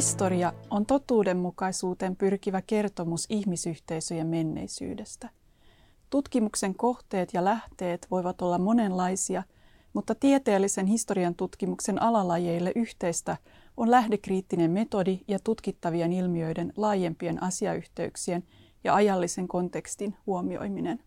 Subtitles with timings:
[0.00, 5.28] Historia on totuudenmukaisuuteen pyrkivä kertomus ihmisyhteisöjen menneisyydestä.
[6.10, 9.42] Tutkimuksen kohteet ja lähteet voivat olla monenlaisia,
[9.92, 13.36] mutta tieteellisen historian tutkimuksen alalajeille yhteistä
[13.76, 18.44] on lähdekriittinen metodi ja tutkittavien ilmiöiden laajempien asiayhteyksien
[18.84, 21.02] ja ajallisen kontekstin huomioiminen.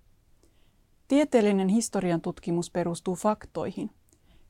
[1.07, 3.89] Tieteellinen historian tutkimus perustuu faktoihin.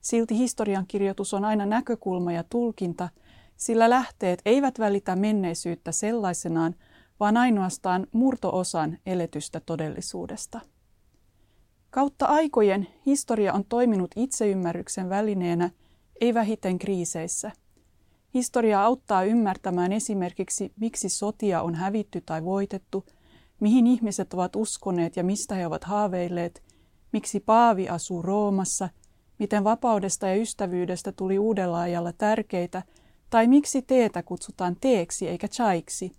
[0.02, 3.10] Silti historian kirjoitus on aina näkökulma ja tulkinta–
[3.58, 6.76] sillä lähteet eivät välitä menneisyyttä sellaisenaan,
[7.20, 10.60] vaan ainoastaan murtoosan eletystä todellisuudesta.
[11.90, 15.70] Kautta aikojen historia on toiminut itseymmärryksen välineenä,
[16.22, 17.52] ei vähiten kriiseissä.
[18.34, 23.06] Historia auttaa ymmärtämään esimerkiksi, miksi sotia on hävitty tai voitettu,
[23.60, 26.64] mihin ihmiset ovat uskoneet ja mistä he ovat haaveilleet,
[27.12, 28.90] miksi Paavi asuu Roomassa,
[29.40, 32.84] miten vapaudesta ja ystävyydestä tuli uudella ajalla tärkeitä–
[33.34, 36.12] tai miksi teetä kutsutaan teeksi eikä chaiksi?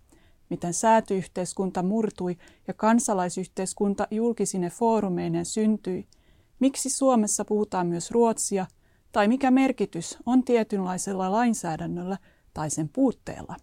[0.49, 6.07] Miten säätyyhteiskunta murtui ja kansalaisyhteiskunta julkisine foorumeineen syntyi?
[6.59, 8.65] Miksi Suomessa puhutaan myös ruotsia?
[9.11, 12.17] Tai mikä merkitys on tietynlaisella lainsäädännöllä
[12.53, 13.55] tai sen puutteella?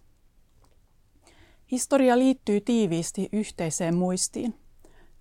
[1.71, 4.53] Historia liittyy tiiviisti yhteiseen muistiin.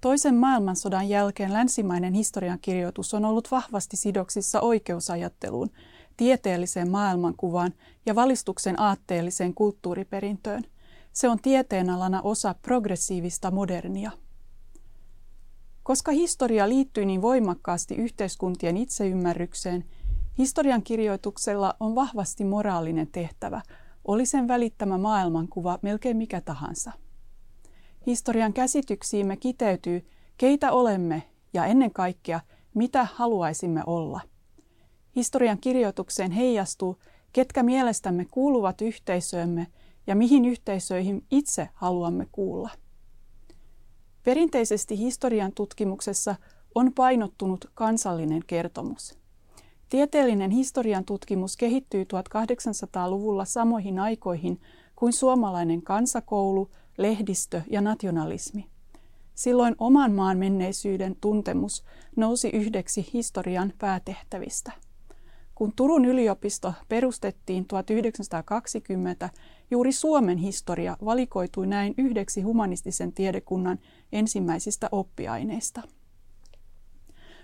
[0.00, 5.70] Toisen maailmansodan jälkeen länsimainen historiankirjoitus on ollut vahvasti sidoksissa oikeusajatteluun–
[6.16, 7.74] tieteelliseen maailmankuvaan
[8.06, 10.64] ja valistuksen aatteelliseen kulttuuriperintöön.
[11.12, 14.10] Se on tieteenalana osa progressiivista modernia.
[15.82, 19.84] Koska historia liittyy niin voimakkaasti yhteiskuntien itseymmärrykseen,
[20.38, 23.62] historian kirjoituksella on vahvasti moraalinen tehtävä,
[24.04, 26.92] oli sen välittämä maailmankuva melkein mikä tahansa.
[28.06, 30.06] Historian käsityksiimme kiteytyy,
[30.38, 31.22] keitä olemme
[31.54, 32.40] ja ennen kaikkea,
[32.74, 34.20] mitä haluaisimme olla–
[35.16, 36.98] Historian kirjoitukseen heijastuu,
[37.32, 39.66] ketkä mielestämme kuuluvat yhteisöömme
[40.06, 42.70] ja mihin yhteisöihin itse haluamme kuulla.
[44.22, 46.34] Perinteisesti historian tutkimuksessa
[46.74, 49.18] on painottunut kansallinen kertomus.
[49.88, 54.60] Tieteellinen historian tutkimus kehittyy 1800-luvulla samoihin aikoihin
[54.96, 58.66] kuin suomalainen kansakoulu, lehdistö ja nationalismi.
[59.34, 61.84] Silloin oman maan menneisyyden tuntemus
[62.16, 64.72] nousi yhdeksi historian päätehtävistä.
[65.62, 69.30] Kun Turun yliopisto perustettiin 1920,
[69.70, 73.78] juuri Suomen historia valikoitui näin yhdeksi humanistisen tiedekunnan
[74.12, 75.82] ensimmäisistä oppiaineista.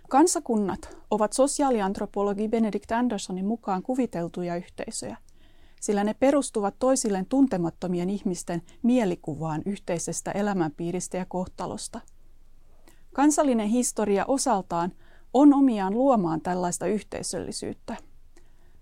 [0.09, 5.17] Kansakunnat ovat sosiaaliantropologi Benedict Andersonin mukaan kuviteltuja yhteisöjä,
[5.81, 12.01] sillä ne perustuvat toisilleen tuntemattomien ihmisten mielikuvaan yhteisestä elämänpiiristä ja kohtalosta.
[13.13, 14.93] Kansallinen historia osaltaan
[15.35, 17.97] on omiaan luomaan tällaista yhteisöllisyyttä–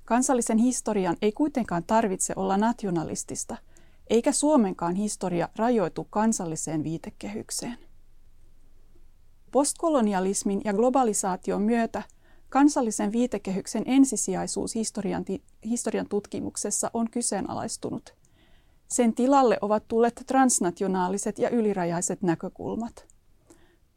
[0.07, 3.57] Kansallisen historian ei kuitenkaan tarvitse olla nationalistista,
[4.11, 7.79] eikä Suomenkaan historia rajoitu kansalliseen viitekehykseen.
[9.53, 12.03] Postkolonialismin ja globalisaation myötä
[12.49, 15.25] kansallisen viitekehyksen ensisijaisuus historian,
[15.65, 18.15] historian tutkimuksessa on kyseenalaistunut.
[18.89, 23.07] Sen tilalle ovat tulleet transnationaaliset ja ylirajaiset näkökulmat.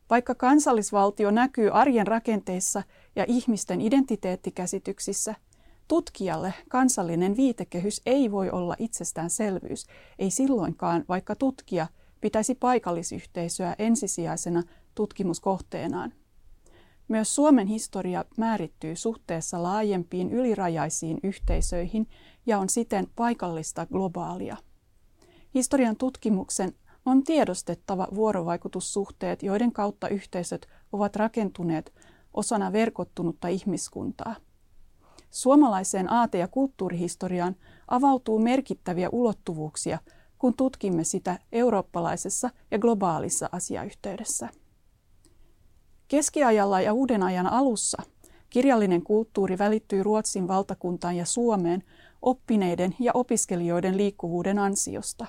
[0.10, 2.84] Vaikka kansallisvaltio näkyy arjen rakenteissa
[3.16, 5.36] ja ihmisten identiteettikäsityksissä–
[5.90, 9.86] Tutkijalle kansallinen viitekehys ei voi olla itsestäänselvyys,
[10.20, 11.88] ei silloinkaan, vaikka tutkija
[12.22, 14.64] pitäisi paikallisyhteisöä ensisijaisena
[14.96, 16.14] tutkimuskohteenaan.
[17.08, 22.08] Myös Suomen historia määrittyy suhteessa laajempiin ylirajaisiin yhteisöihin
[22.46, 24.58] ja on siten paikallista globaalia.
[25.54, 26.74] Historian tutkimuksen
[27.06, 31.94] on tiedostettava vuorovaikutussuhteet, joiden kautta yhteisöt ovat rakentuneet
[32.34, 34.36] osana verkottunutta ihmiskuntaa–
[35.30, 37.56] Suomalaiseen aate- ja kulttuurihistoriaan
[37.88, 40.00] avautuu merkittäviä ulottuvuuksia,
[40.38, 44.50] kun tutkimme sitä eurooppalaisessa ja globaalissa asiayhteydessä.
[46.08, 48.04] Keskiajalla ja uuden ajan alussa
[48.50, 51.84] kirjallinen kulttuuri välittyy Ruotsin valtakuntaan ja Suomeen
[52.22, 55.26] oppineiden ja opiskelijoiden liikkuvuuden ansiosta.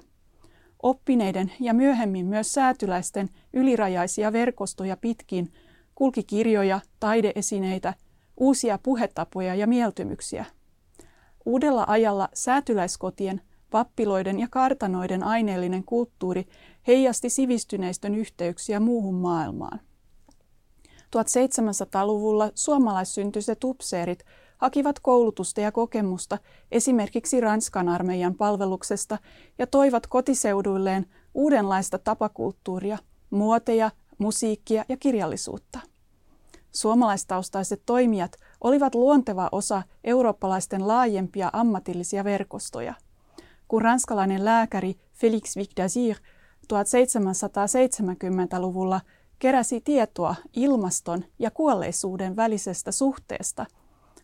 [0.82, 5.52] Oppineiden ja myöhemmin myös säätyläisten ylirajaisia verkostoja pitkin
[5.94, 7.94] kulki kirjoja, taideesineitä–
[8.40, 10.44] uusia puhetapoja ja mieltymyksiä.
[11.46, 13.40] Uudella ajalla säätyläiskotien,
[13.70, 16.46] pappiloiden ja kartanoiden aineellinen kulttuuri
[16.87, 19.81] heijasti sivistyneistön yhteyksiä muuhun maailmaan.
[21.16, 24.25] 1700-luvulla suomalaissyntyiset upseerit
[24.58, 26.38] hakivat koulutusta ja kokemusta
[26.72, 29.19] esimerkiksi Ranskan armeijan palveluksesta
[29.58, 32.98] ja toivat kotiseuduilleen uudenlaista tapakulttuuria,
[33.31, 35.89] muoteja, musiikkia ja kirjallisuutta.
[36.72, 42.94] Suomalaistaustaiset toimijat olivat luonteva osa eurooppalaisten laajempia ammatillisia verkostoja.
[43.69, 46.17] kun ranskalainen lääkäri Félix Vic d'Azir
[46.72, 49.00] 1770-luvulla
[49.38, 53.66] keräsi tietoa ilmaston ja kuolleisuuden välisestä suhteesta.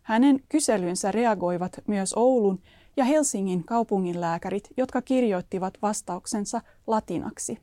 [0.02, 2.62] Hänen kyselynsä reagoivat myös Oulun
[2.96, 7.58] ja Helsingin kaupunginlääkärit, jotka kirjoittivat vastauksensa latinaksi.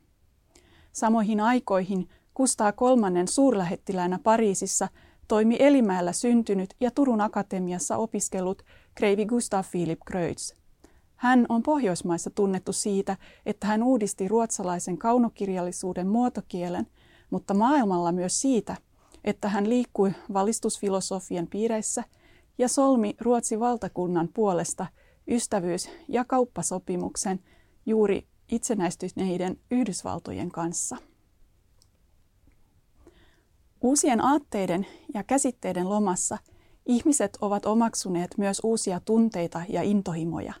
[0.92, 4.88] Samoihin aikoihin Kustaa kolmannen suurlähettiläänä Pariisissa
[5.28, 8.62] toimi Elimäellä syntynyt ja Turun Akatemiassa opiskellut
[8.94, 10.52] kreivi Gustav Philip Kreutz.
[11.16, 13.16] Hän on Pohjoismaissa tunnettu siitä,
[13.46, 16.86] että hän uudisti ruotsalaisen kaunokirjallisuuden muotokielen,
[17.30, 18.76] mutta maailmalla myös siitä,
[19.24, 22.04] että hän liikkui valistusfilosofian piireissä
[22.58, 24.86] ja solmi Ruotsin valtakunnan puolesta
[25.30, 27.40] ystävyys- ja kauppasopimuksen
[27.86, 30.96] juuri itsenäistyneiden Yhdysvaltojen kanssa.
[33.84, 36.38] Uusien aatteiden ja käsitteiden lomassa
[36.86, 40.54] ihmiset ovat omaksuneet myös uusia tunteita ja intohimoja.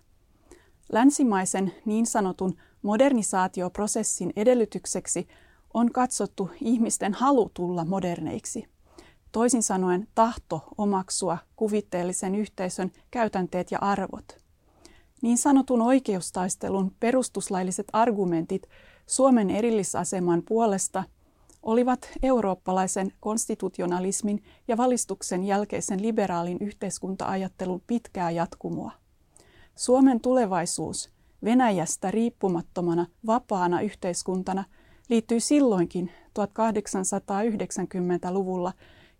[0.92, 5.28] Länsimaisen niin sanotun modernisaatioprosessin edellytykseksi
[5.74, 8.64] on katsottu ihmisten halu tulla moderneiksi.
[9.32, 14.36] Toisin sanoen tahto omaksua kuvitteellisen yhteisön käytänteet ja arvot.
[15.22, 18.62] Niin sanotun oikeustaistelun perustuslailliset argumentit
[19.06, 21.04] Suomen erillisaseman puolesta
[21.64, 28.92] olivat eurooppalaisen konstitutionalismin ja valistuksen jälkeisen liberaalin yhteiskuntaajattelun pitkää jatkumoa.
[29.76, 31.14] Suomen tulevaisuus
[31.44, 34.64] Venäjästä riippumattomana vapaana yhteiskuntana
[35.08, 38.72] liittyy silloinkin 1890-luvulla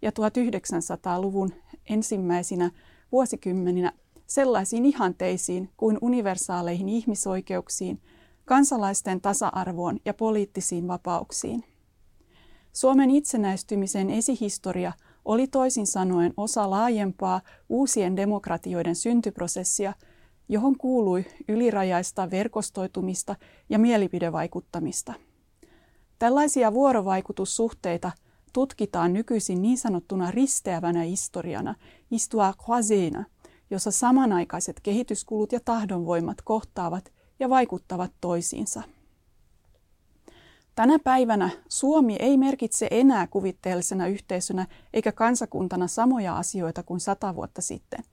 [0.02, 1.52] ja 1900-luvun
[1.90, 2.70] ensimmäisinä
[3.12, 3.92] vuosikymmeninä
[4.26, 8.00] sellaisiin ihanteisiin kuin universaaleihin ihmisoikeuksiin,
[8.44, 11.73] kansalaisten tasa-arvoon ja poliittisiin vapauksiin.
[12.74, 14.92] Suomen itsenäistymisen esihistoria
[15.24, 19.92] oli toisin sanoen osa laajempaa uusien demokratioiden syntyprosessia,
[20.48, 23.36] johon kuului ylirajaista verkostoitumista
[23.68, 25.14] ja mielipidevaikuttamista.
[26.18, 28.12] Tällaisia vuorovaikutussuhteita
[28.52, 31.74] tutkitaan nykyisin niin sanottuna risteävänä historiana,
[32.10, 33.24] histoire croisena,
[33.70, 38.82] jossa samanaikaiset kehityskulut ja tahdonvoimat kohtaavat ja vaikuttavat toisiinsa.
[40.74, 47.62] Tänä päivänä Suomi ei merkitse enää kuvitteellisena yhteisönä eikä kansakuntana samoja asioita kuin sata vuotta
[47.62, 48.04] sitten.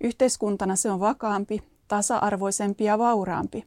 [0.00, 3.64] Yhteiskuntana se on vakaampi, tasa-arvoisempi ja vauraampi.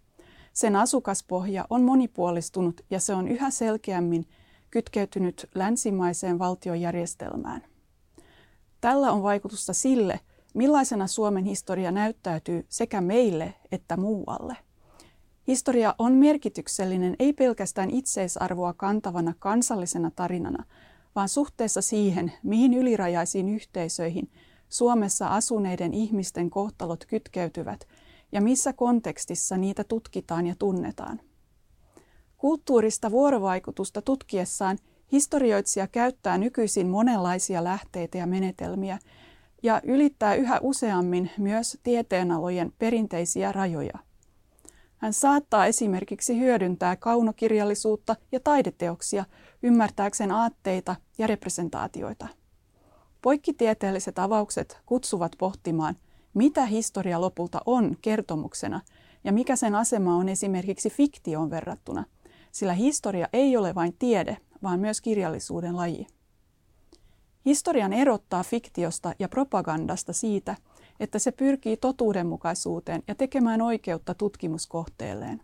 [0.53, 4.25] Sen asukaspohja on monipuolistunut ja se on yhä selkeämmin
[4.71, 7.63] kytkeytynyt länsimaiseen valtiojärjestelmään.
[8.81, 10.19] Tällä on vaikutusta sille,
[10.53, 14.66] millaisena Suomen historia näyttäytyy sekä meille että muualle.
[15.47, 20.63] Historia on merkityksellinen ei pelkästään itseisarvoa kantavana kansallisena tarinana,
[21.15, 24.31] vaan suhteessa siihen, mihin ylirajaisiin yhteisöihin
[24.69, 27.87] Suomessa asuneiden ihmisten kohtalot kytkeytyvät
[28.31, 31.19] ja missä kontekstissa niitä tutkitaan ja tunnetaan.
[32.37, 34.77] Kulttuurista vuorovaikutusta tutkiessaan
[35.11, 38.99] historioitsija käyttää nykyisin monenlaisia lähteitä ja menetelmiä
[39.63, 44.06] ja ylittää yhä useammin myös tieteenalojen perinteisiä rajoja.
[44.97, 49.25] Hän saattaa esimerkiksi hyödyntää kaunokirjallisuutta ja taideteoksia
[49.63, 52.27] ymmärtääkseen aatteita ja representaatioita.
[53.21, 55.95] Poikkitieteelliset avaukset kutsuvat pohtimaan,
[56.33, 58.81] mitä historia lopulta on kertomuksena
[59.23, 62.03] ja mikä sen asema on esimerkiksi fiktioon verrattuna,
[62.51, 66.07] sillä historia ei ole vain tiede, vaan myös kirjallisuuden laji.
[67.45, 70.55] Historian erottaa fiktiosta ja propagandasta siitä,
[70.99, 75.41] että se pyrkii totuudenmukaisuuteen ja tekemään oikeutta tutkimuskohteelleen.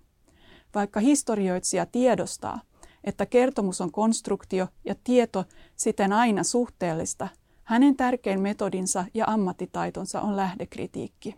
[0.76, 2.62] Vaikka historioitsija tiedostaa,
[3.04, 5.46] että kertomus on konstruktio ja tieto
[5.76, 7.28] siten aina suhteellista,
[7.64, 11.36] hänen tärkein metodinsa ja ammattitaitonsa on lähdekritiikki.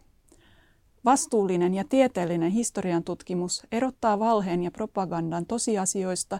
[1.05, 6.39] Vastuullinen ja tieteellinen historian tutkimus erottaa valheen ja propagandan tosiasioista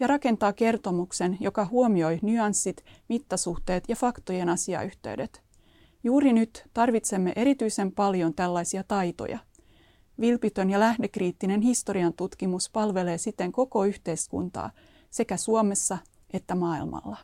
[0.00, 5.42] ja rakentaa kertomuksen, joka huomioi nyanssit, mittasuhteet ja faktojen asiayhteydet–
[6.04, 9.38] Juuri nyt tarvitsemme erityisen paljon tällaisia taitoja.
[10.20, 14.70] Vilpitön ja lähdekriittinen historian tutkimus palvelee siten koko yhteiskuntaa
[15.10, 15.98] sekä Suomessa
[16.32, 17.16] että maailmalla.